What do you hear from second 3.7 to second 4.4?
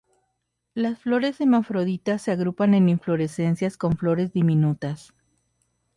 con flores